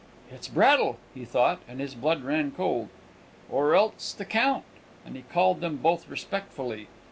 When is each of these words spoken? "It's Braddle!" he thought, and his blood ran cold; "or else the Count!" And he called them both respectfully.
"It's 0.31 0.47
Braddle!" 0.47 0.97
he 1.13 1.25
thought, 1.25 1.59
and 1.67 1.79
his 1.79 1.93
blood 1.93 2.23
ran 2.23 2.53
cold; 2.53 2.89
"or 3.51 3.75
else 3.75 4.13
the 4.13 4.25
Count!" 4.25 4.63
And 5.05 5.15
he 5.15 5.21
called 5.21 5.61
them 5.61 5.77
both 5.77 6.09
respectfully. 6.09 6.87